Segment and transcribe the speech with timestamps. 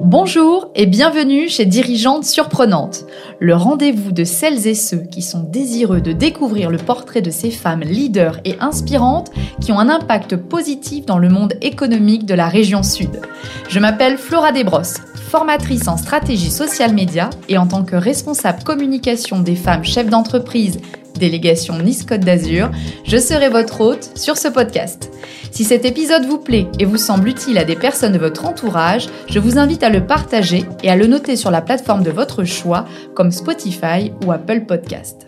[0.00, 3.04] Bonjour et bienvenue chez Dirigeantes Surprenantes,
[3.38, 7.52] le rendez-vous de celles et ceux qui sont désireux de découvrir le portrait de ces
[7.52, 9.30] femmes leaders et inspirantes
[9.60, 13.20] qui ont un impact positif dans le monde économique de la région Sud.
[13.68, 15.00] Je m'appelle Flora Desbrosses,
[15.34, 20.78] formatrice en stratégie social média et en tant que responsable communication des femmes chefs d'entreprise
[21.18, 22.70] délégation Nice Côte d'Azur,
[23.04, 25.10] je serai votre hôte sur ce podcast.
[25.50, 29.08] Si cet épisode vous plaît et vous semble utile à des personnes de votre entourage,
[29.28, 32.44] je vous invite à le partager et à le noter sur la plateforme de votre
[32.44, 32.84] choix
[33.16, 35.26] comme Spotify ou Apple Podcast.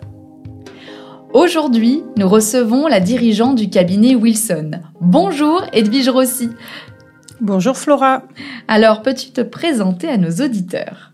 [1.33, 4.71] Aujourd'hui, nous recevons la dirigeante du cabinet Wilson.
[5.01, 6.49] Bonjour Edwige Rossi.
[7.39, 8.23] Bonjour Flora.
[8.67, 11.11] Alors, peux-tu te présenter à nos auditeurs?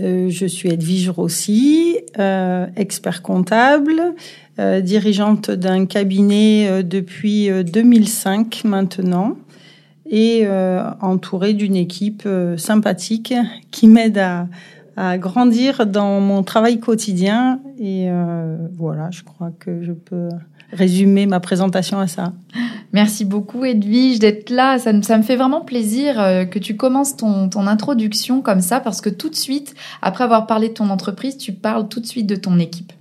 [0.00, 4.02] Euh, je suis Edwige Rossi, euh, expert comptable,
[4.58, 9.36] euh, dirigeante d'un cabinet depuis 2005 maintenant
[10.10, 10.48] et
[11.00, 13.34] entourée d'une équipe sympathique
[13.70, 14.48] qui m'aide à,
[14.96, 17.60] à, grandir dans mon travail quotidien.
[17.78, 18.08] Et
[18.76, 20.30] voilà, je crois que je peux
[20.72, 22.32] résumer ma présentation à ça.
[22.92, 24.78] Merci beaucoup Edwige d'être là.
[24.78, 29.00] Ça, me fait vraiment plaisir euh, que tu commences ton, ton, introduction comme ça parce
[29.00, 32.26] que tout de suite, après avoir parlé de ton entreprise, tu parles tout de suite
[32.26, 32.92] de ton équipe.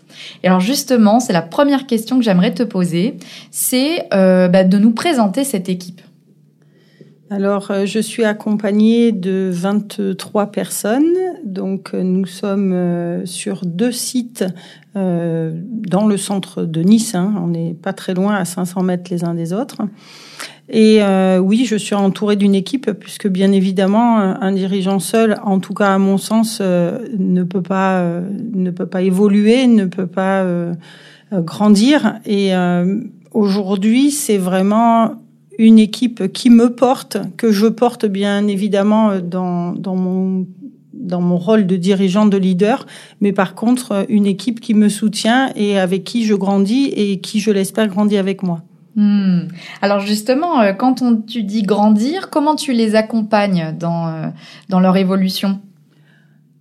[0.44, 3.18] Et alors justement, c'est la première question que j'aimerais te poser,
[3.52, 6.02] c'est euh, bah, de nous présenter cette équipe.
[7.30, 11.14] Alors, euh, je suis accompagnée de 23 personnes.
[11.44, 14.45] Donc, euh, nous sommes euh, sur deux sites
[14.95, 17.14] dans le centre de Nice.
[17.14, 17.36] Hein.
[17.39, 19.83] On n'est pas très loin, à 500 mètres les uns des autres.
[20.70, 21.02] Et
[21.38, 25.94] oui, je suis entourée d'une équipe, puisque bien évidemment, un dirigeant seul, en tout cas
[25.94, 28.22] à mon sens, ne peut pas
[28.55, 30.44] ne peut pas évoluer, ne peut pas
[31.31, 32.16] grandir.
[32.25, 32.53] Et
[33.33, 35.27] aujourd'hui, c'est vraiment
[35.58, 40.45] une équipe qui me porte, que je porte bien évidemment dans, dans mon
[40.94, 42.86] dans mon rôle de dirigeant, de leader,
[43.22, 47.39] mais par contre une équipe qui me soutient et avec qui je grandis et qui,
[47.39, 48.61] je l'espère, grandit avec moi.
[48.95, 49.42] Hmm.
[49.82, 54.26] Alors justement, euh, quand on, tu dis grandir, comment tu les accompagnes dans, euh,
[54.70, 55.59] dans leur évolution?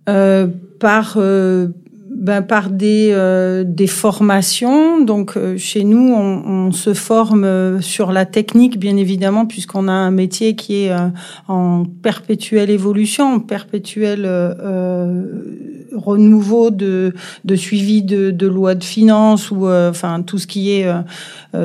[0.07, 0.47] Euh,
[0.79, 1.69] Par euh,
[2.17, 5.03] ben, par des, euh, des formations.
[5.03, 9.87] Donc euh, chez nous, on, on, se forme euh, sur la technique, bien évidemment, puisqu'on
[9.87, 10.91] a un métier qui est
[11.47, 14.27] en perpétuelle évolution, en perpétuel
[15.95, 17.13] renouveau de,
[17.45, 20.91] de suivi de, de lois de finances ou enfin tout ce qui est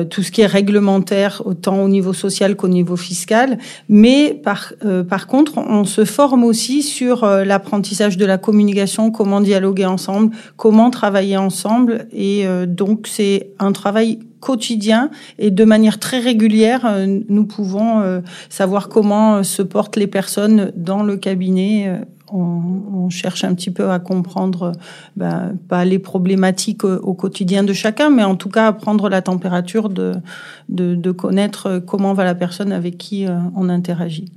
[0.09, 3.57] tout ce qui est réglementaire autant au niveau social qu'au niveau fiscal.
[3.89, 4.73] Mais par
[5.09, 10.89] par contre, on se forme aussi sur l'apprentissage de la communication, comment dialoguer ensemble, comment
[10.89, 12.07] travailler ensemble.
[12.11, 15.09] Et euh, donc, c'est un travail quotidien
[15.39, 20.71] et de manière très régulière, euh, nous pouvons euh, savoir comment se portent les personnes
[20.75, 22.01] dans le cabinet.
[22.29, 24.71] On, cherche un petit peu à comprendre,
[25.15, 29.21] ben, pas les problématiques au, quotidien de chacun, mais en tout cas à prendre la
[29.21, 30.13] température de,
[30.67, 34.31] de, de connaître comment va la personne avec qui on interagit.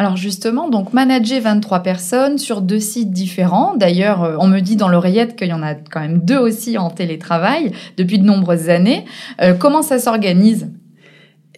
[0.00, 3.76] Alors justement, donc manager 23 personnes sur deux sites différents.
[3.76, 6.78] D'ailleurs, euh, on me dit dans l'oreillette qu'il y en a quand même deux aussi
[6.78, 9.04] en télétravail depuis de nombreuses années.
[9.42, 10.70] Euh, comment ça s'organise?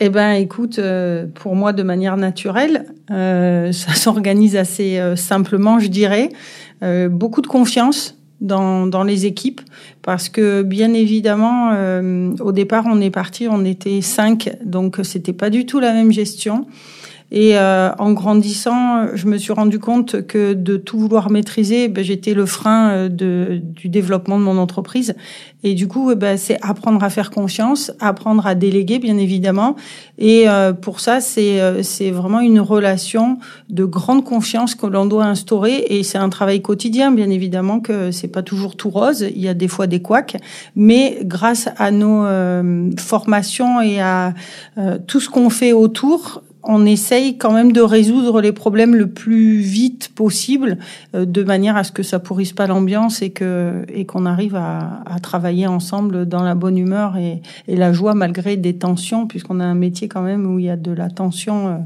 [0.01, 6.31] Eh ben, écoute, euh, pour moi, de manière naturelle, ça s'organise assez simplement, je dirais.
[7.11, 9.61] beaucoup de confiance dans, dans les équipes,
[10.03, 11.71] parce que bien évidemment,
[12.41, 16.11] au départ, on est parti, on était cinq, donc c'était pas du tout la même
[16.11, 16.67] gestion.
[17.35, 22.05] Et euh, en grandissant, je me suis rendu compte que de tout vouloir maîtriser, ben,
[22.05, 25.15] j'étais le frein euh, de, du développement de mon entreprise.
[25.63, 29.77] Et du coup, ben, c'est apprendre à faire confiance, apprendre à déléguer, bien évidemment.
[30.19, 33.39] Et euh, pour ça, c'est c'est vraiment une relation
[33.71, 35.87] de grande confiance que l'on doit instaurer.
[35.89, 39.25] Et c'est un travail quotidien, bien évidemment, que c'est pas toujours tout rose.
[39.35, 40.37] Il y a des fois des couacs,
[40.77, 42.27] mais grâce à nos
[42.99, 44.35] formations et à
[45.07, 49.59] tout ce qu'on fait autour, on essaye quand même de résoudre les problèmes le plus
[49.59, 50.79] vite possible,
[51.15, 54.57] euh, de manière à ce que ça pourrisse pas l'ambiance et que et qu'on arrive
[54.57, 59.65] à, travailler ensemble dans la bonne humeur et, la joie malgré des tensions, puisqu'on a
[59.65, 61.77] un métier quand même où il y a de la tension euh,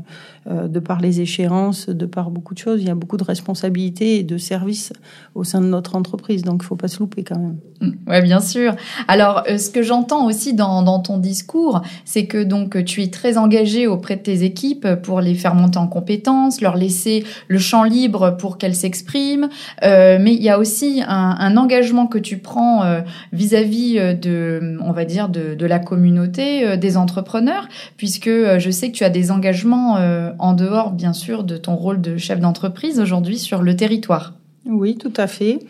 [0.49, 2.81] de par les échéances, de par beaucoup de choses.
[2.81, 4.93] Il y a beaucoup de responsabilités et de services
[5.35, 7.57] au sein de notre entreprise, donc il faut pas se louper quand même.
[7.81, 8.09] Mm.
[8.09, 8.75] Ouais, bien sûr.
[9.09, 13.39] Alors, ce que j'entends aussi dans, dans ton discours, c'est que donc tu es très
[13.39, 17.85] engagé auprès de tes équipes pour les faire monter en compétences, leur laisser le champ
[17.85, 19.49] libre pour qu'elles s'expriment.
[19.83, 23.01] Euh, mais il y a aussi un, engagement que tu prends euh,
[23.33, 27.67] vis-à-vis euh, de, on va dire, de, la communauté des entrepreneurs,
[27.97, 29.99] puisque je sais que tu as des engagements
[30.39, 34.35] en dehors, bien sûr, de ton rôle de chef d'entreprise aujourd'hui sur le territoire.
[34.67, 35.61] Oui, tout à fait.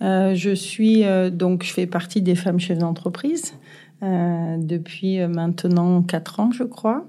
[0.00, 3.54] je suis donc, je fais partie des femmes chefs d'entreprise.
[4.02, 7.04] Euh, depuis euh, maintenant quatre ans, je crois.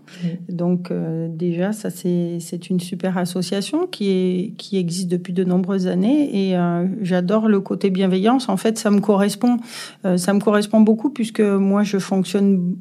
[0.50, 5.88] Donc euh, déjà, ça c'est une super association qui est qui existe depuis de nombreuses
[5.88, 6.58] années et
[7.02, 8.50] j'adore le côté bienveillance.
[8.50, 9.58] En fait, ça me correspond,
[10.18, 12.76] ça me correspond beaucoup puisque moi je fonctionne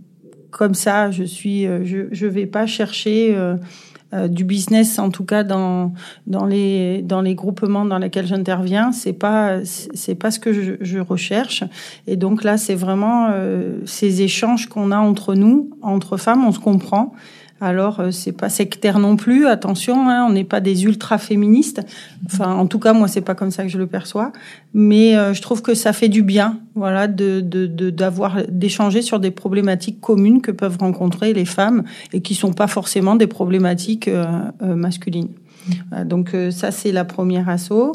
[0.51, 1.13] comme ça.
[1.13, 3.37] Je suis, je je vais pas chercher
[4.13, 5.93] euh, du business, en tout cas dans
[6.27, 10.73] dans les dans les groupements dans lesquels j'interviens, c'est pas c'est pas ce que je,
[10.81, 11.63] je, recherche.
[12.07, 16.53] Et donc là, c'est vraiment euh, ces échanges qu'on a entre nous, entre femmes, on
[16.53, 17.15] se comprend.
[17.61, 21.83] Alors euh, c'est pas sectaire non plus, attention, hein, on n'est pas des ultra féministes.
[22.25, 24.33] Enfin, en tout cas moi c'est pas comme ça que je le perçois,
[24.73, 27.41] mais euh, je trouve que ça fait du bien, voilà, de
[27.91, 31.85] d'avoir d'échanger sur des problématiques communes que peuvent rencontrer les femmes
[32.15, 34.25] et qui sont pas forcément des problématiques euh,
[34.63, 35.29] masculines.
[36.07, 37.93] donc ça c'est la première asso.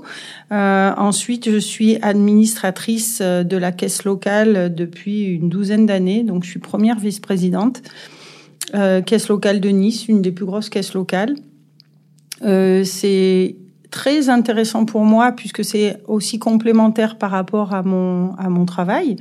[0.51, 6.59] ensuite je suis administratrice de la caisse locale depuis une douzaine d'années, donc je suis
[6.59, 7.81] première vice-présidente.
[8.73, 11.35] Euh, caisse locale de Nice, une des plus grosses caisses locales.
[12.41, 13.55] Euh, c'est
[13.91, 19.15] très intéressant pour moi puisque c'est aussi complémentaire par rapport à mon à mon travail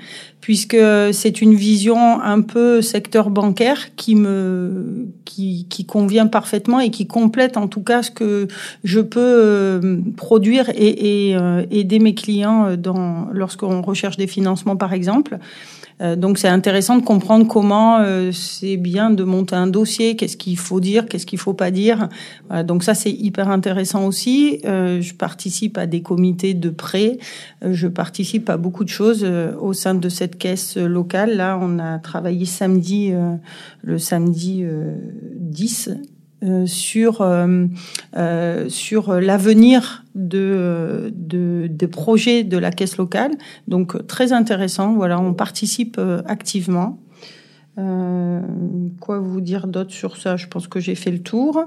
[0.44, 0.76] puisque
[1.12, 7.06] c'est une vision un peu secteur bancaire qui me qui, qui convient parfaitement et qui
[7.06, 8.46] complète en tout cas ce que
[8.84, 14.76] je peux euh, produire et, et euh, aider mes clients dans lorsqu'on recherche des financements
[14.76, 15.38] par exemple
[16.02, 20.58] euh, donc c'est intéressant de comprendre comment c'est bien de monter un dossier, qu'est-ce qu'il
[20.58, 22.08] faut dire, qu'est-ce qu'il faut pas dire.
[22.64, 24.60] donc ça c'est hyper intéressant aussi.
[24.64, 27.18] Je participe à des comités de prêt,
[27.62, 29.24] je participe à beaucoup de choses
[29.60, 31.36] au sein de cette caisse locale.
[31.36, 33.12] Là, on a travaillé samedi,
[33.82, 34.64] le samedi
[35.36, 35.90] 10
[36.44, 37.66] euh, sur euh,
[38.18, 43.30] euh, sur l'avenir de des projets de la caisse locale.
[43.66, 44.92] Donc très intéressant.
[44.92, 46.98] Voilà, on participe activement.
[47.76, 48.40] Euh,
[49.00, 50.36] quoi vous dire d'autre sur ça?
[50.36, 51.64] Je pense que j'ai fait le tour.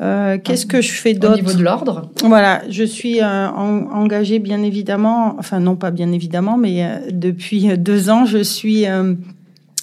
[0.00, 1.34] Euh, Qu'est-ce que je fais d'autre?
[1.34, 6.12] Au niveau de l'ordre Voilà, je suis euh, engagée bien évidemment, enfin non pas bien
[6.12, 8.86] évidemment, mais depuis deux ans, je suis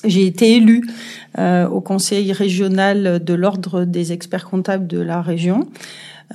[0.08, 0.88] j'ai été élue
[1.38, 5.68] euh, au conseil régional de l'ordre des experts comptables de la région.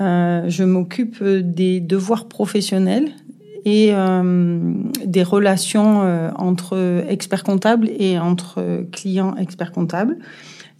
[0.00, 3.10] Euh, je m'occupe des devoirs professionnels
[3.64, 4.72] et euh,
[5.04, 10.18] des relations euh, entre experts comptables et entre clients experts comptables.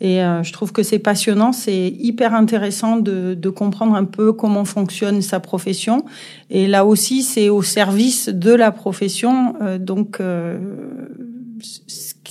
[0.01, 4.33] Et euh, je trouve que c'est passionnant, c'est hyper intéressant de, de, comprendre un peu
[4.33, 6.07] comment fonctionne sa profession.
[6.49, 9.57] Et là aussi, c'est au service de la profession.
[9.61, 10.19] Euh, donc,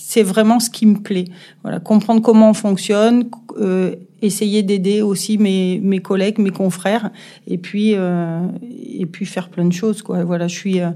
[0.10, 1.26] c'est vraiment ce qui me plaît.
[1.62, 3.30] Voilà, comprendre comment on fonctionne,
[3.60, 7.12] euh, essayer d'aider aussi mes, mes collègues, mes confrères,
[7.46, 10.02] et puis euh, et puis faire plein de choses.
[10.02, 10.24] Quoi.
[10.24, 10.90] Voilà, je suis euh,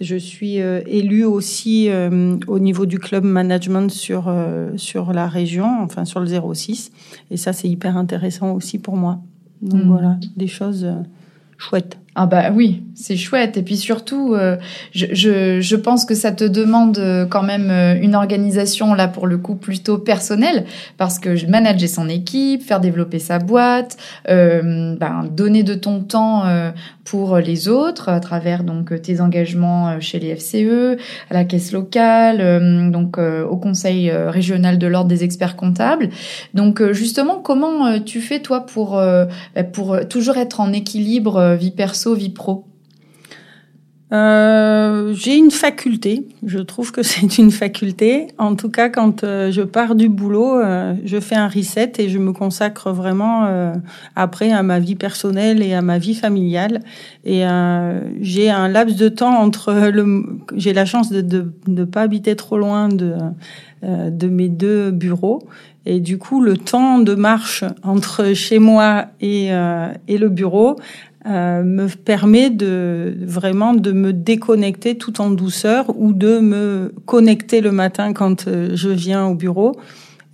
[0.00, 4.32] je suis euh, élue aussi euh, au niveau du club management sur
[4.76, 6.92] sur la région, enfin sur le 06,
[7.32, 9.18] et ça c'est hyper intéressant aussi pour moi.
[9.60, 9.88] Donc mmh.
[9.88, 10.86] voilà, des choses
[11.58, 11.98] chouettes.
[12.14, 13.56] Ah bah oui, c'est chouette.
[13.56, 14.58] Et puis surtout, euh,
[14.94, 19.26] je, je, pense que ça te demande euh, quand même euh, une organisation, là pour
[19.26, 20.66] le coup, plutôt personnelle,
[20.98, 23.96] parce que manager son équipe, faire développer sa boîte,
[24.28, 26.44] ben, donner de ton temps
[27.04, 30.98] pour les autres à travers donc tes engagements chez les FCE,
[31.30, 36.10] à la caisse locale, donc au conseil régional de l'ordre des experts comptables.
[36.54, 42.18] Donc justement, comment tu fais toi pour, ben, pour toujours être en équilibre vie personnelle
[42.18, 42.64] vie pro?
[44.12, 48.28] Euh, j'ai une faculté, je trouve que c'est une faculté.
[48.38, 52.08] En tout cas, quand euh, je pars du boulot, euh, je fais un reset et
[52.08, 53.22] je me consacre vraiment
[54.16, 56.80] après à ma vie personnelle et à ma vie familiale.
[57.24, 57.44] Et
[58.20, 62.58] j'ai un laps de temps entre le, j'ai la chance de ne pas habiter trop
[62.58, 63.14] loin de
[63.82, 65.42] de mes deux bureaux.
[65.86, 70.76] Et du coup, le temps de marche entre chez moi et, et le bureau
[71.24, 77.60] euh, me permet de vraiment de me déconnecter tout en douceur ou de me connecter
[77.60, 79.76] le matin quand euh, je viens au bureau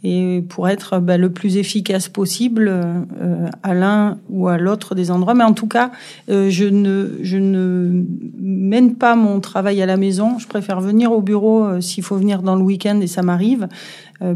[0.02, 5.11] et pour être bah, le plus efficace possible euh, à l'un ou à l'autre des
[5.11, 5.35] endroits.
[5.35, 5.90] Mais en tout cas,
[6.28, 8.04] je ne je ne
[8.38, 10.38] mène pas mon travail à la maison.
[10.38, 13.66] Je préfère venir au bureau s'il faut venir dans le week-end et ça m'arrive.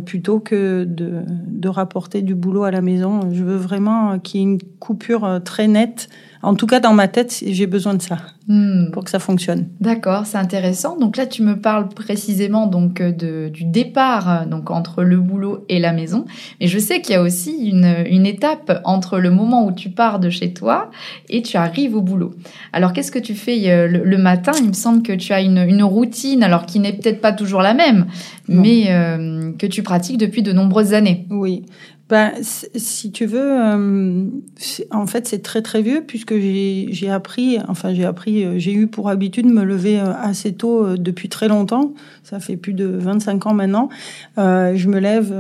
[0.05, 3.21] plutôt que de, de rapporter du boulot à la maison.
[3.31, 6.09] Je veux vraiment qu'il y ait une coupure très nette
[6.43, 8.19] En tout cas, dans ma tête, j'ai besoin de ça
[8.49, 8.91] Hmm.
[8.93, 9.69] pour que ça fonctionne.
[9.81, 10.99] D'accord, c'est intéressant.
[10.99, 15.19] Donc là, tu me parles précisément donc euh, de, du départ euh, donc entre le
[15.19, 16.25] boulot et la maison.
[16.61, 19.91] Mais je sais qu'il y a aussi une, une étape entre le moment où tu
[19.91, 20.91] pars de chez toi
[21.29, 22.35] et tu arrives au boulot.
[22.73, 24.51] Alors, qu'est-ce que tu fais euh, le, le matin?
[24.61, 27.63] Il me semble que tu as une, une routine, alors qui n'est peut-être pas toujours
[27.63, 28.07] la même,
[28.49, 28.61] Non.
[28.63, 31.27] mais euh, que tu pratiques depuis de nombreuses années.
[31.31, 31.65] Oui.
[32.13, 34.27] Ben, si tu veux, euh,
[34.91, 38.87] en fait, c'est très très vieux puisque j'ai appris, enfin j'ai appris, euh, j'ai eu
[38.87, 41.95] pour habitude de me lever euh, assez tôt euh, depuis très longtemps.
[42.23, 43.89] Ça fait plus de 25 ans maintenant.
[44.37, 45.35] Je me lève,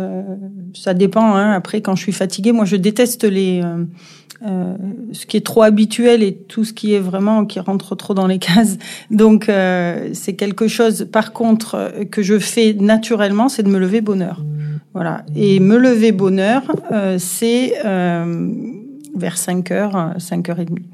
[0.72, 1.34] ça dépend.
[1.34, 3.62] Hein, après, quand je suis fatiguée, moi je déteste les
[4.44, 4.76] euh,
[5.12, 8.26] ce qui est trop habituel et tout ce qui est vraiment qui rentre trop dans
[8.26, 8.78] les cases.
[9.10, 11.08] Donc euh, c'est quelque chose.
[11.10, 14.42] Par contre, que je fais naturellement, c'est de me lever bonne heure.
[14.94, 15.24] Voilà.
[15.34, 18.52] Et me lever bonne heure, euh, c'est euh,
[19.14, 20.86] vers 5 heures, 5 heures et demie.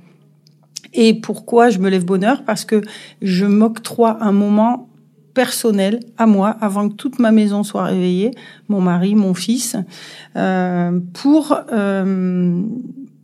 [0.95, 2.45] Et pourquoi je me lève bonne heure?
[2.45, 2.81] Parce que
[3.23, 4.89] je m'octroie un moment
[5.35, 8.33] personnel à moi avant que toute ma maison soit réveillée,
[8.69, 9.77] mon mari, mon fils,
[10.37, 12.63] euh, pour euh,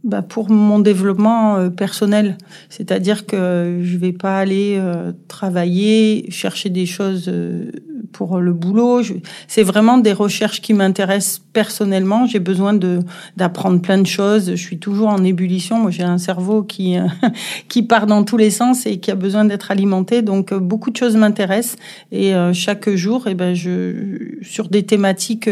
[0.04, 2.37] bah, pour mon développement euh, personnel.
[2.68, 7.70] C'est-à-dire que je vais pas aller euh, travailler, chercher des choses euh,
[8.12, 9.00] pour le boulot.
[9.49, 12.26] C'est vraiment des recherches qui m'intéressent personnellement.
[12.26, 12.99] J'ai besoin de
[13.38, 14.50] d'apprendre plein de choses.
[14.50, 15.78] Je suis toujours en ébullition.
[15.78, 16.96] Moi, j'ai un cerveau qui
[17.68, 20.20] qui part dans tous les sens et qui a besoin d'être alimenté.
[20.20, 21.76] Donc, beaucoup de choses m'intéressent.
[22.12, 25.49] Et chaque jour, eh ben, je sur des thématiques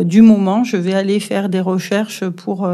[0.00, 2.66] du moment, je vais aller faire des recherches pour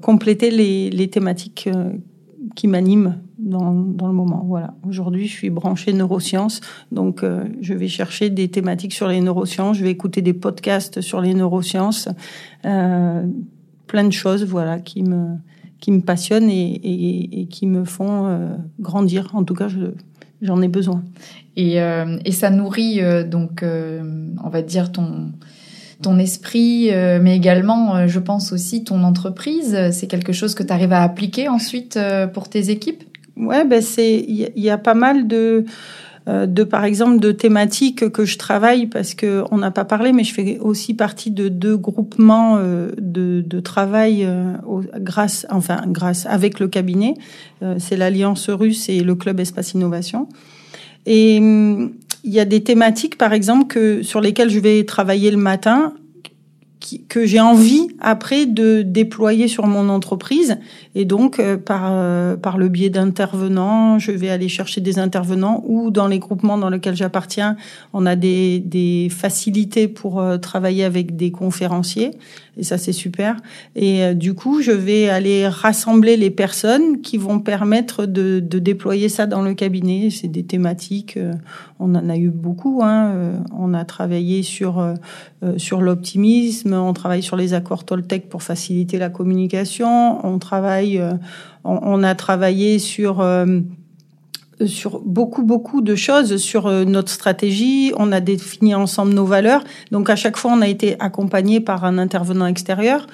[0.00, 1.92] compléter les, les thématiques euh,
[2.54, 4.44] qui m'animent dans, dans le moment.
[4.46, 4.74] Voilà.
[4.86, 6.60] Aujourd'hui, je suis branchée neurosciences,
[6.92, 9.76] donc euh, je vais chercher des thématiques sur les neurosciences.
[9.78, 12.08] Je vais écouter des podcasts sur les neurosciences,
[12.64, 13.26] euh,
[13.86, 15.36] plein de choses, voilà, qui me
[15.80, 19.30] qui me passionnent et, et, et qui me font euh, grandir.
[19.32, 19.94] En tout cas, je,
[20.42, 21.02] j'en ai besoin.
[21.56, 24.02] Et, euh, et ça nourrit euh, donc, euh,
[24.44, 25.32] on va dire ton
[26.02, 29.76] ton esprit, euh, mais également, euh, je pense aussi ton entreprise.
[29.92, 33.02] C'est quelque chose que tu arrives à appliquer ensuite euh, pour tes équipes?
[33.36, 35.64] Ouais, ben c'est il y, a- pas mal de
[36.26, 40.22] de par exemple de thématiques que je travaille parce que on n'a pas parlé, mais
[40.22, 44.28] je fais aussi partie de deux groupements de, de travail
[44.98, 47.14] grâce enfin grâce avec le cabinet.
[47.78, 50.28] C'est l'Alliance russe et le club Espace Innovation.
[51.06, 51.92] Et hum,
[52.24, 55.94] il y a des thématiques, par exemple, que sur lesquelles je vais travailler le matin,
[57.08, 60.58] que j'ai envie après de déployer sur mon entreprise.
[60.94, 65.62] Et donc, euh, par, euh, par le biais d'intervenants, je vais aller chercher des intervenants
[65.66, 67.56] ou dans les groupements dans lesquels j'appartiens,
[67.92, 72.12] on a des, des facilités pour euh, travailler avec des conférenciers.
[72.56, 73.36] Et ça, c'est super.
[73.76, 78.58] Et euh, du coup, je vais aller rassembler les personnes qui vont permettre de, de
[78.58, 80.08] déployer ça dans le cabinet.
[80.10, 81.18] C'est des thématiques,
[81.78, 82.80] on en a eu beaucoup.
[82.82, 83.42] Hein.
[83.56, 84.82] On a travaillé sur,
[85.56, 91.14] sur l'optimisme, on travaille sur les accords Toltec pour faciliter la communication, on travaille, euh,
[91.64, 93.60] on a travaillé sur euh,
[94.66, 99.64] sur beaucoup beaucoup de choses sur euh, notre stratégie, on a défini ensemble nos valeurs.
[99.90, 103.06] Donc à chaque fois on a été accompagné par un intervenant extérieur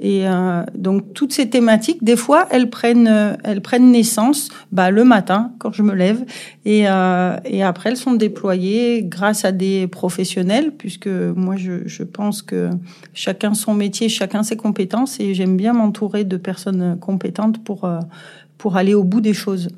[0.00, 4.90] et euh, donc toutes ces thématiques des fois elles prennent euh, elles prennent naissance bah
[4.90, 6.24] le matin quand je me lève
[6.64, 12.02] et euh, et après elles sont déployées grâce à des professionnels puisque moi je je
[12.02, 12.70] pense que
[13.12, 18.00] chacun son métier, chacun ses compétences et j'aime bien m'entourer de personnes compétentes pour euh,
[18.58, 19.68] pour aller au bout des choses.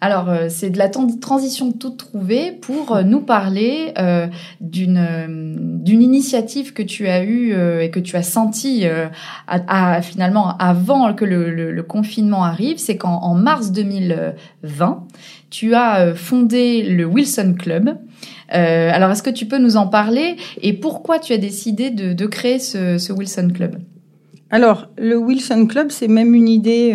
[0.00, 4.28] Alors, euh, c'est de la transition toute trouvée pour euh, nous parler euh,
[4.60, 9.06] d'une d'une initiative que tu as eue et que tu as sentie euh,
[9.46, 12.78] à, finalement avant que le, confinement arrive.
[12.78, 15.06] C'est qu'en en mars 2020,
[15.50, 17.96] tu as fondé le Wilson Club.
[18.50, 22.26] Alors, est-ce que tu peux nous en parler et pourquoi tu as décidé de, de
[22.26, 23.78] créer ce, ce Wilson Club?
[24.50, 26.94] Alors, le Wilson Club, c'est même une idée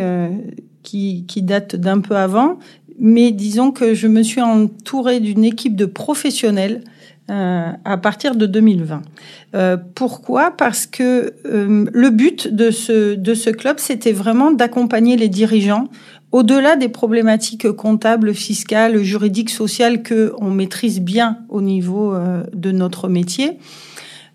[0.84, 2.60] qui, qui date d'un peu avant,
[3.00, 6.84] mais disons que je me suis entourée d'une équipe de professionnels
[7.30, 9.02] euh, à partir de 2020.
[9.56, 10.52] Euh, pourquoi?
[10.52, 15.88] Parce que euh, le but de ce, de ce club, c'était vraiment d'accompagner les dirigeants
[16.34, 22.72] au-delà des problématiques comptables, fiscales, juridiques, sociales que on maîtrise bien au niveau euh, de
[22.72, 23.60] notre métier.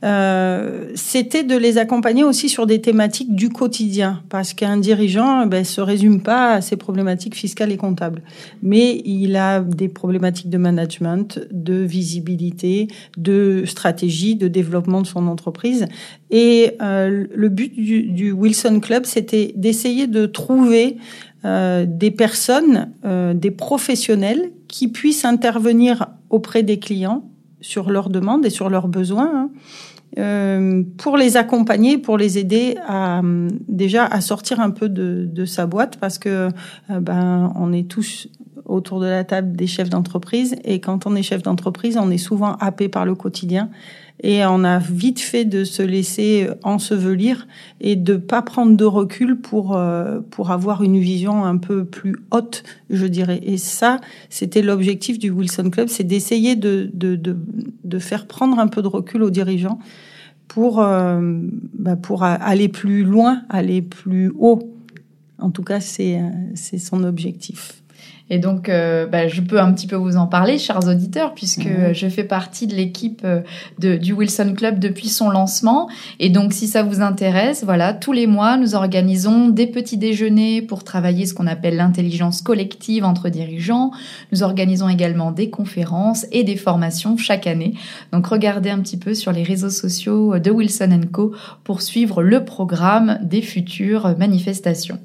[0.05, 5.64] Euh, c'était de les accompagner aussi sur des thématiques du quotidien, parce qu'un dirigeant ben,
[5.64, 8.23] se résume pas à ses problématiques fiscales et comptables,
[8.62, 15.26] mais il a des problématiques de management, de visibilité, de stratégie, de développement de son
[15.26, 15.87] entreprise.
[16.31, 20.97] Et euh, le but du, du Wilson Club, c'était d'essayer de trouver
[21.45, 27.23] euh, des personnes, euh, des professionnels qui puissent intervenir auprès des clients
[27.61, 29.31] sur leurs demandes et sur leurs besoins.
[29.35, 29.50] Hein,
[30.19, 33.21] euh, pour les accompagner, pour les aider à
[33.69, 36.49] déjà à sortir un peu de, de sa boîte parce que
[36.88, 38.29] ben on est tous
[38.65, 42.19] autour de la table des chefs d'entreprise et quand on est chef d'entreprise, on est
[42.19, 43.71] souvent happé par le quotidien
[44.21, 47.47] et on a vite fait de se laisser ensevelir
[47.81, 52.17] et de pas prendre de recul pour euh, pour avoir une vision un peu plus
[52.31, 53.41] haute, je dirais.
[53.43, 57.37] Et ça, c'était l'objectif du Wilson Club, c'est d'essayer de, de, de
[57.85, 59.79] de faire prendre un peu de recul aux dirigeants
[60.49, 61.21] pour euh,
[61.75, 64.75] bah pour aller plus loin, aller plus haut.
[65.39, 66.21] En tout cas, c'est
[66.55, 67.83] c'est son objectif.
[68.30, 71.66] Et donc, euh, bah, je peux un petit peu vous en parler, chers auditeurs, puisque
[71.66, 71.94] mhm.
[71.94, 73.40] je fais partie de l'équipe euh,
[73.78, 75.88] du Wilson Club depuis son lancement.
[76.20, 80.62] Et donc, si ça vous intéresse, voilà, tous les mois, nous organisons des petits déjeuners
[80.62, 83.92] pour travailler ce qu'on appelle l'intelligence collective entre dirigeants.
[84.32, 87.75] Nous organisons également des conférences et des formations chaque année.
[88.12, 92.44] Donc, regardez un petit peu sur les réseaux sociaux de Wilson Co pour suivre le
[92.44, 94.99] programme des futures manifestations.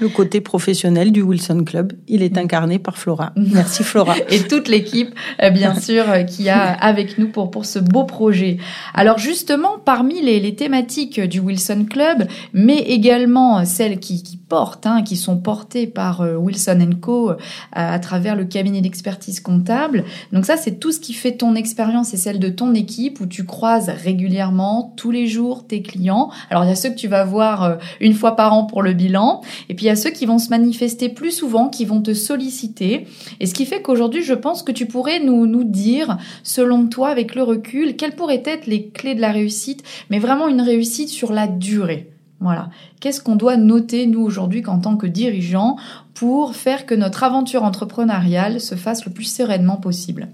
[0.00, 3.32] Le côté professionnel du Wilson Club, il est incarné par Flora.
[3.36, 4.16] Merci Flora.
[4.30, 8.04] Et toute l'équipe, euh, bien sûr, euh, qui a avec nous pour, pour ce beau
[8.04, 8.58] projet.
[8.94, 14.36] Alors justement, parmi les, les thématiques du Wilson Club, mais également celles qui, qui
[14.84, 17.32] hein, qui sont portées par euh, Wilson Co
[17.72, 20.04] à, travers le cabinet d'expertise comptable.
[20.32, 23.26] Donc ça, c'est tout ce qui fait ton expérience et celle de ton équipe où
[23.26, 26.30] tu croises régulièrement, tous les jours, tes clients.
[26.50, 28.92] Alors il y a ceux que tu vas voir une fois par an pour le
[28.92, 29.40] bilan.
[29.68, 32.14] Et puis il y a ceux qui vont se manifester plus souvent, qui vont te
[32.14, 33.06] solliciter.
[33.40, 37.34] Et ce qui fait qu'aujourd'hui, je pense que tu pourrais nous dire, selon toi, avec
[37.34, 41.32] le recul, quelles pourraient être les clés de la réussite, mais vraiment une réussite sur
[41.32, 42.13] la durée.
[42.44, 42.68] Voilà.
[43.00, 45.76] Qu'est-ce qu'on doit noter, nous, aujourd'hui, qu'en tant que dirigeants,
[46.12, 50.28] pour faire que notre aventure entrepreneuriale se fasse le plus sereinement possible?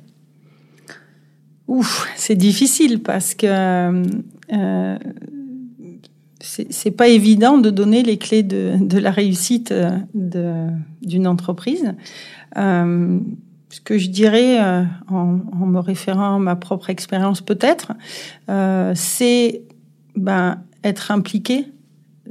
[1.69, 4.03] Ouf, c'est difficile parce que
[4.53, 4.99] euh,
[6.41, 10.69] c'est pas évident de donner les clés de, la réussite euh,
[11.03, 11.95] d'une entreprise.
[12.57, 13.21] Euh,
[13.69, 17.93] ce que je dirais, euh, en, en, me référant à ma propre expérience peut-être,
[18.97, 19.63] c'est
[20.17, 21.67] ben, être impliqué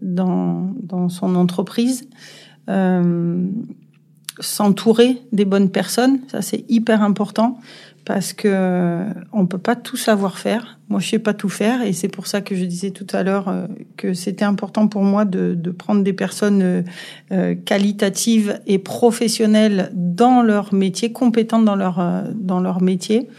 [0.02, 2.08] dans, dans son entreprise,
[2.70, 3.48] euh,
[4.40, 7.60] s'entourer des bonnes personnes, ça c'est hyper important
[8.10, 10.80] parce que on peut pas tout savoir faire.
[10.90, 13.22] Moi, je sais pas tout faire, et c'est pour ça que je disais tout à
[13.22, 16.82] l'heure euh, que c'était important pour moi de, de, prendre des personnes euh,
[17.32, 22.02] euh, qualitatives et professionnelles dans leur métier, compétentes dans leur
[22.34, 23.30] dans leur métier,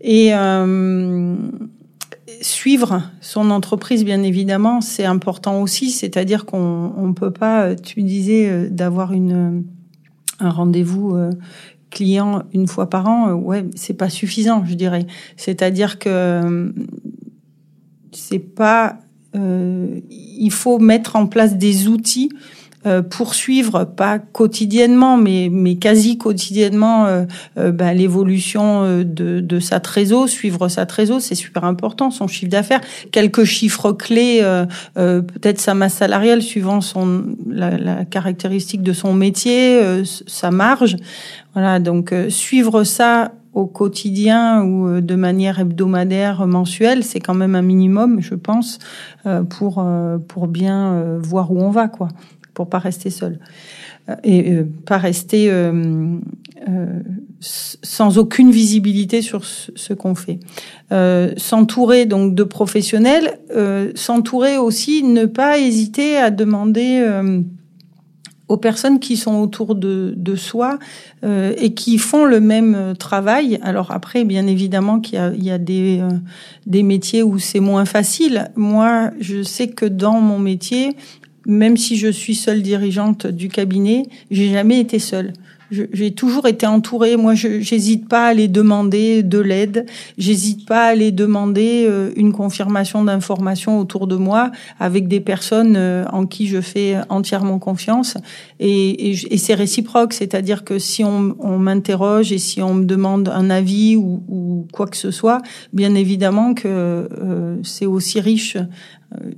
[0.00, 0.30] et
[2.42, 5.90] suivre son entreprise, bien évidemment, c'est important aussi.
[5.90, 7.74] C'est-à-dire qu'on on peut pas.
[7.74, 9.64] Tu disais d'avoir une
[10.40, 11.16] un rendez-vous
[11.90, 15.06] clients une fois par an, euh, ouais, c'est pas suffisant, je dirais.
[15.36, 16.72] C'est-à-dire que euh,
[18.12, 18.98] c'est pas,
[19.36, 22.38] euh, il faut mettre en place des outils euh,
[23.02, 27.24] poursuivre, pas quotidiennement, mais, mais quasi quotidiennement, euh,
[27.58, 32.50] euh, ben, l'évolution de, de sa trésor, suivre sa trésor, c'est super important, son chiffre
[32.50, 34.42] d'affaires, quelques chiffres clés,
[34.94, 40.96] peut-être sa masse salariale suivant son la, la caractéristique de son métier, sa marge.
[41.54, 47.62] Voilà, donc suivre ça au quotidien ou de manière hebdomadaire, mensuelle, c'est quand même un
[47.62, 48.78] minimum, je pense,
[49.50, 49.84] pour
[50.28, 52.08] pour bien voir où on va, quoi
[52.58, 53.38] pour pas rester seul
[54.08, 56.18] euh, et euh, pas rester euh,
[57.40, 60.40] sans aucune visibilité sur ce, qu'on fait.
[61.36, 63.38] s'entourer donc de professionnels,
[63.94, 67.06] s'entourer aussi, ne pas hésiter à demander
[68.48, 70.80] aux personnes qui sont autour de, soi
[71.22, 73.60] et qui font le même travail.
[73.62, 76.02] Alors après, bien évidemment qu'il y a, il y a des,
[76.66, 78.50] des métiers où c'est moins facile.
[78.56, 80.96] Moi, je sais que dans mon métier,
[81.48, 85.32] même si je suis seule dirigeante du cabinet, j'ai jamais été seule.
[85.70, 87.16] J'ai toujours été entourée.
[87.16, 89.86] Moi, j'hésite pas à aller demander de l'aide.
[90.16, 94.50] J'hésite pas à aller demander euh, une confirmation d'information autour de moi
[94.80, 98.16] avec des personnes euh, en qui je fais entièrement confiance.
[98.60, 102.84] Et, et, et c'est réciproque, c'est-à-dire que si on, on m'interroge et si on me
[102.84, 108.20] demande un avis ou, ou, quoi que ce soit, bien évidemment que euh, c'est aussi
[108.20, 108.56] riche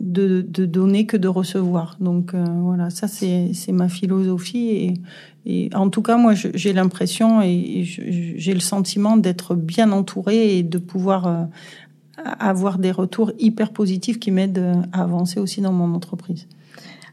[0.01, 1.97] de, de, donner que de recevoir.
[2.01, 4.95] Donc voilà, ça c'est ma philosophie et
[5.47, 10.63] et en tout cas, moi, j'ai l'impression et j'ai le sentiment d'être bien entourée et
[10.63, 11.45] de pouvoir euh,
[12.39, 16.47] avoir des retours hyper positifs qui m'aident à avancer aussi dans mon entreprise.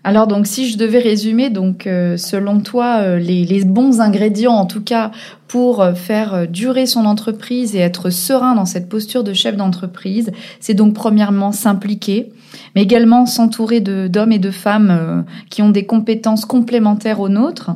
[0.03, 4.65] Alors donc si je devais résumer donc euh, selon toi euh, les, bons ingrédients en
[4.65, 5.11] tout cas
[5.47, 10.73] pour faire durer son entreprise et être serein dans cette posture de chef d'entreprise, c'est
[10.73, 12.31] donc premièrement s'impliquer,
[12.75, 17.71] mais également s'entourer d'hommes et de femmes euh, qui ont des compétences complémentaires aux nôtres,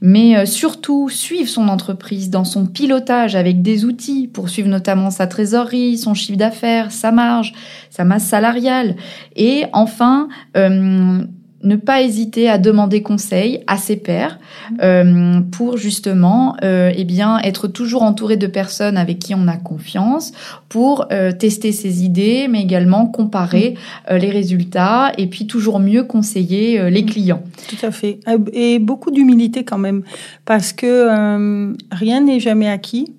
[0.00, 5.10] mais euh, surtout suivre son entreprise dans son pilotage avec des outils pour suivre notamment
[5.10, 7.52] sa trésorerie, son chiffre d'affaires, sa marge,
[7.90, 8.96] sa masse salariale,
[9.36, 11.22] et enfin euh,
[11.62, 14.38] ne pas hésiter à demander conseil à ses pairs
[14.82, 19.56] euh, pour justement euh, eh bien être toujours entouré de personnes avec qui on a
[19.56, 20.32] confiance
[20.68, 23.76] pour euh, tester ses idées mais également comparer
[24.10, 27.42] euh, les résultats et puis toujours mieux conseiller euh, les clients.
[27.68, 28.20] Tout à fait.
[28.52, 30.02] Et beaucoup d'humilité quand même
[30.44, 33.12] parce que rien n'est jamais acquis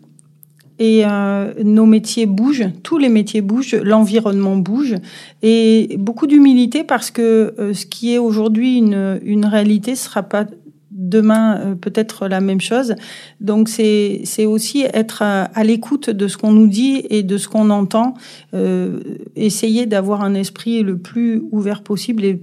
[0.80, 4.96] et euh, nos métiers bougent, tous les métiers bougent, l'environnement bouge
[5.42, 10.46] et beaucoup d'humilité parce que euh, ce qui est aujourd'hui une, une réalité sera pas
[10.94, 12.96] demain euh, peut-être la même chose.
[13.42, 17.38] Donc c'est c'est aussi être à, à l'écoute de ce qu'on nous dit et de
[17.38, 18.14] ce qu'on entend,
[18.54, 19.00] euh,
[19.36, 22.42] essayer d'avoir un esprit le plus ouvert possible et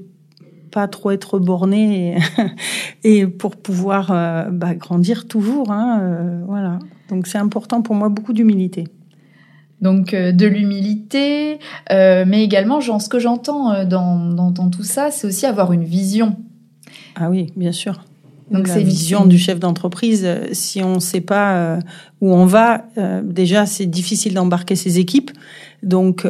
[0.70, 2.16] pas trop être borné
[3.04, 5.70] et, et pour pouvoir euh, bah, grandir toujours.
[5.70, 6.78] Hein, voilà.
[7.08, 8.84] Donc c'est important pour moi, beaucoup d'humilité.
[9.80, 11.58] Donc euh, de l'humilité,
[11.90, 15.46] euh, mais également, genre, ce que j'entends euh, dans, dans, dans, tout ça, c'est aussi
[15.46, 16.36] avoir une vision.
[17.16, 18.04] Ah oui, bien sûr.
[18.50, 20.28] Donc c'est vision du chef d'entreprise.
[20.52, 21.78] Si on ne sait pas
[22.20, 22.84] où on va,
[23.22, 25.30] déjà c'est difficile d'embarquer ses équipes.
[25.84, 26.26] Donc,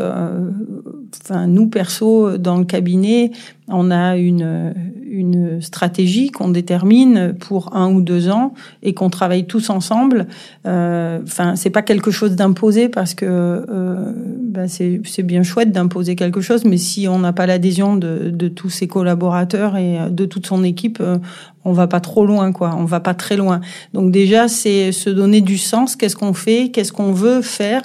[1.23, 3.33] enfin nous perso dans le cabinet,
[3.68, 4.75] on a une,
[5.11, 10.27] une stratégie qu'on détermine pour un ou deux ans et qu'on travaille tous ensemble.
[10.66, 16.16] Euh, enfin, c'est pas quelque chose d'imposé parce que euh, ben c'est bien chouette d'imposer
[16.16, 20.25] quelque chose, mais si on n'a pas l'adhésion de, de, tous ses collaborateurs et de
[20.25, 21.18] toute son équipe, euh,
[21.64, 22.75] on va pas trop loin, quoi.
[22.79, 23.61] On va pas très loin.
[23.92, 25.94] Donc déjà, c'est se donner du sens.
[25.94, 26.70] Qu'est-ce qu'on fait?
[26.70, 27.83] Qu'est-ce qu'on veut faire?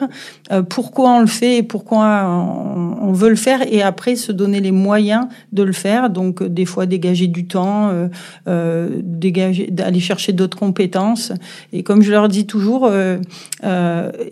[0.52, 3.62] Euh, Pourquoi on le fait et pourquoi on, on veut le faire?
[3.72, 6.10] Et après, se donner les moyens de le faire.
[6.10, 8.08] Donc, euh, des fois, dégager du temps, euh,
[8.48, 11.32] euh, dégager, d'aller chercher d'autres compétences.
[11.74, 13.18] Et comme je leur dis toujours, euh,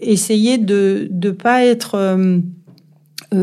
[0.01, 2.17] essayer de ne pas être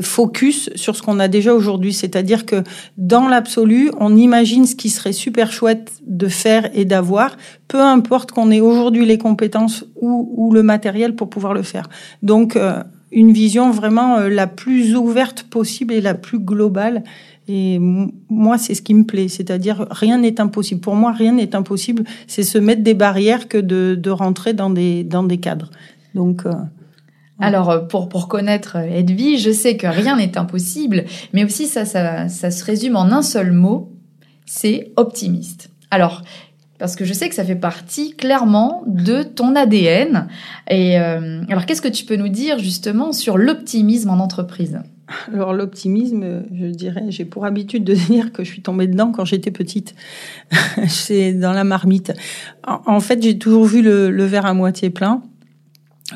[0.03, 1.93] focus sur ce qu'on a déjà aujourd'hui.
[1.93, 2.63] C'est-à-dire que
[2.97, 8.31] dans l'absolu, on imagine ce qui serait super chouette de faire et d'avoir, peu importe
[8.31, 11.89] qu'on ait aujourd'hui les compétences ou, le matériel pour pouvoir le faire.
[12.23, 12.57] Donc,
[13.11, 17.03] une vision vraiment la plus ouverte possible et la plus globale
[17.53, 20.81] et moi, c'est ce qui me plaît, c'est-à-dire rien n'est impossible.
[20.81, 22.05] Pour moi, rien n'est impossible.
[22.29, 25.71] C'est se mettre des barrières que de, rentrer dans des dans des cadres.
[26.15, 26.53] Donc euh,
[27.41, 31.85] alors, euh, pour, pour connaître Edwige, je sais que rien n'est impossible, mais aussi ça,
[31.85, 33.91] ça, ça se résume en un seul mot,
[34.47, 35.71] c'est optimiste.
[35.91, 36.23] Alors,
[36.79, 40.29] parce que je sais que ça fait partie clairement de ton ADN.
[40.69, 44.81] Et euh, alors, qu'est-ce que tu peux nous dire justement sur l'optimisme en entreprise?
[45.33, 49.25] Alors l'optimisme, je dirais, j'ai pour habitude de dire que je suis tombée dedans quand
[49.25, 49.95] j'étais petite.
[50.89, 52.13] C'est dans la marmite.
[52.65, 55.23] En, fait, j'ai toujours vu le, le, verre à moitié plein,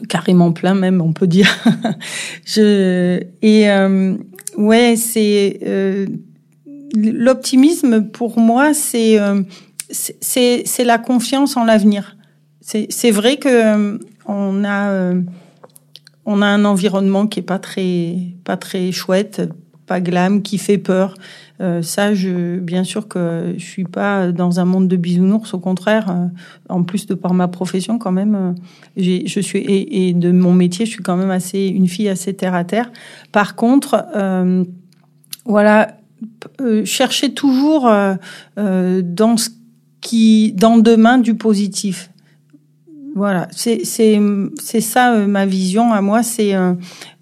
[0.09, 1.49] carrément plein même, on peut dire.
[2.45, 4.17] je, et euh,
[4.57, 6.07] ouais, c'est euh,
[6.95, 9.43] l'optimisme pour moi, c'est euh,
[9.91, 12.17] c'est la confiance en l'avenir.
[12.61, 15.21] C'est vrai que euh, on a euh,
[16.27, 19.43] on a un environnement qui est pas très pas très chouette,
[19.87, 21.15] pas glam, qui fait peur.
[21.61, 25.59] Euh, ça, je, bien sûr que je suis pas dans un monde de bisounours, au
[25.59, 26.11] contraire.
[26.11, 26.27] Euh,
[26.69, 28.53] en plus de par ma profession, quand même, euh,
[28.97, 32.35] je suis et, et, de mon métier, je suis quand même assez une fille assez
[32.35, 32.91] terre à terre.
[33.31, 34.65] Par contre, euh,
[35.45, 35.99] voilà,
[36.85, 37.83] chercher toujours
[38.57, 39.51] dans ce
[40.01, 42.11] qui, dans demain, du positif
[43.17, 46.25] Voilà, c'est ça euh, ma vision à moi.
[46.25, 46.73] C'est euh,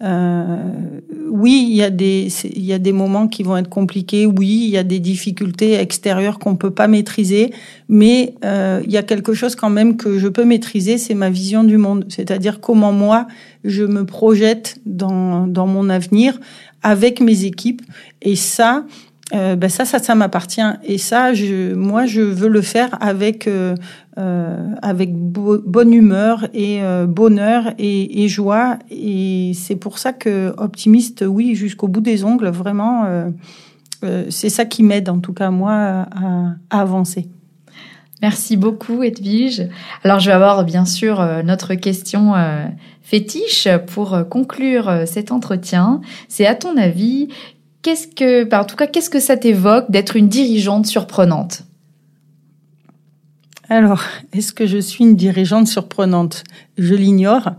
[0.02, 0.56] euh,
[1.28, 4.24] oui, il y a des il y a des moments qui vont être compliqués.
[4.24, 7.52] Oui, il y a des difficultés extérieures qu'on peut pas maîtriser,
[7.90, 10.96] mais euh, il y a quelque chose quand même que je peux maîtriser.
[10.96, 13.26] C'est ma vision du monde, c'est-à-dire comment moi
[13.62, 16.40] je me projette dans dans mon avenir
[16.82, 17.82] avec mes équipes.
[18.22, 18.86] Et ça,
[19.34, 20.60] euh, ben ça, ça, ça m'appartient.
[20.84, 21.32] Et ça,
[21.74, 23.74] moi, je veux le faire avec euh,
[24.18, 28.78] euh avec bonne humeur et bonheur et, joie.
[28.90, 33.06] Et c'est pour ça que optimiste, oui, jusqu'au bout des ongles, vraiment,
[34.28, 36.06] c'est ça qui m'aide, en tout cas moi, à,
[36.70, 37.28] à avancer.
[38.20, 39.68] Merci beaucoup, Edwige.
[40.04, 42.34] Alors, je vais avoir bien sûr notre question
[43.02, 46.00] fétiche pour conclure cet entretien.
[46.28, 47.28] C'est à ton avis,
[47.82, 51.64] Qu'est-ce que, bah, en tout cas, qu'est-ce que ça t'évoque d'être une dirigeante surprenante?
[53.68, 56.44] Alors, est-ce que je suis une dirigeante surprenante?
[56.78, 57.52] Je l'ignore.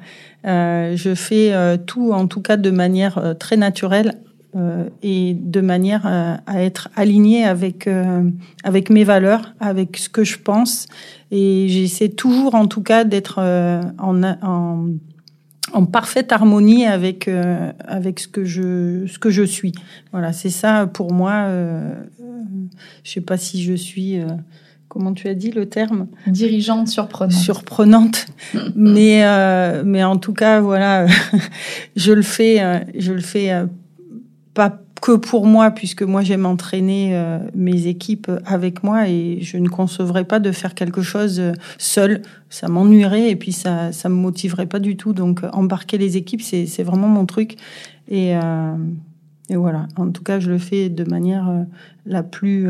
[0.45, 4.19] Euh, je fais euh, tout, en tout cas, de manière euh, très naturelle
[4.55, 7.89] euh, et de manière à être alignée avec
[8.63, 10.87] avec mes valeurs, avec ce que je pense.
[11.31, 13.39] Et j'essaie toujours, en tout cas, d'être
[13.97, 14.85] en, en
[15.73, 19.73] en parfaite harmonie avec euh, avec ce que je ce que je suis.
[20.11, 21.45] Voilà, c'est ça pour moi.
[21.47, 21.93] Euh,
[23.03, 24.19] je sais pas si je suis.
[24.19, 24.27] Euh,
[24.87, 26.07] comment tu as dit le terme?
[26.27, 27.33] Dirigeante surprenante.
[27.33, 28.27] Surprenante,
[28.75, 31.07] mais euh, mais en tout cas voilà,
[31.95, 33.65] je le fais je le fais
[34.53, 39.57] pas que pour moi, puisque moi j'aime entraîner euh, mes équipes avec moi et je
[39.57, 42.21] ne concevrais pas de faire quelque chose euh, seul.
[42.49, 45.11] Ça m'ennuierait et puis ça ça me motiverait pas du tout.
[45.11, 47.57] Donc embarquer les équipes, c'est c'est vraiment mon truc.
[48.07, 48.77] Et, euh,
[49.49, 49.89] et voilà.
[49.97, 51.51] En tout cas, je le fais de manière
[52.05, 52.69] la plus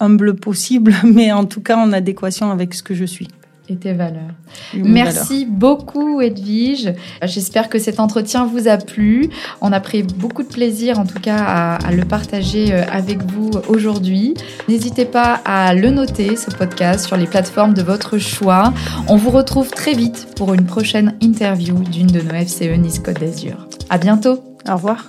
[0.00, 3.28] humble possible, mais en tout cas en adéquation avec ce que je suis
[3.68, 4.34] et tes valeurs.
[4.74, 6.92] Merci beaucoup Edwige.
[7.22, 9.30] J'espère que cet entretien vous a plu.
[9.60, 13.22] On a pris beaucoup de plaisir en tout cas à, à le partager euh, avec
[13.30, 14.34] vous aujourd'hui.
[14.68, 18.72] N'hésitez pas à le noter ce podcast sur les plateformes de votre choix.
[19.08, 23.20] On vous retrouve très vite pour une prochaine interview d'une de nos FCE Nice Côte
[23.20, 23.68] d'Azur.
[23.90, 24.42] À bientôt.
[24.68, 25.06] Au revoir.